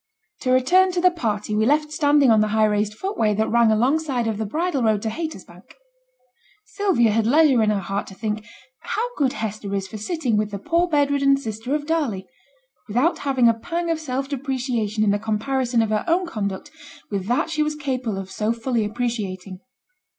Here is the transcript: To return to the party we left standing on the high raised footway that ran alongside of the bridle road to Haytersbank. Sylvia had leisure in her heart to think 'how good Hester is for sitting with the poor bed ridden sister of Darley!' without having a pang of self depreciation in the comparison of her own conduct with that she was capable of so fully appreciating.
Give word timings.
To 0.39 0.49
return 0.51 0.91
to 0.93 0.99
the 0.99 1.11
party 1.11 1.53
we 1.53 1.67
left 1.67 1.91
standing 1.91 2.31
on 2.31 2.41
the 2.41 2.47
high 2.47 2.65
raised 2.65 2.95
footway 2.95 3.35
that 3.35 3.49
ran 3.51 3.69
alongside 3.69 4.25
of 4.25 4.39
the 4.39 4.47
bridle 4.47 4.81
road 4.81 5.03
to 5.03 5.09
Haytersbank. 5.09 5.75
Sylvia 6.65 7.11
had 7.11 7.27
leisure 7.27 7.61
in 7.61 7.69
her 7.69 7.77
heart 7.79 8.07
to 8.07 8.15
think 8.15 8.43
'how 8.79 9.07
good 9.15 9.33
Hester 9.33 9.75
is 9.75 9.87
for 9.87 9.97
sitting 9.99 10.37
with 10.37 10.49
the 10.49 10.57
poor 10.57 10.87
bed 10.87 11.11
ridden 11.11 11.37
sister 11.37 11.75
of 11.75 11.85
Darley!' 11.85 12.25
without 12.87 13.19
having 13.19 13.47
a 13.47 13.53
pang 13.53 13.91
of 13.91 13.99
self 13.99 14.27
depreciation 14.27 15.03
in 15.03 15.11
the 15.11 15.19
comparison 15.19 15.83
of 15.83 15.91
her 15.91 16.03
own 16.07 16.25
conduct 16.25 16.71
with 17.11 17.27
that 17.27 17.51
she 17.51 17.61
was 17.61 17.75
capable 17.75 18.17
of 18.17 18.31
so 18.31 18.51
fully 18.51 18.83
appreciating. 18.83 19.59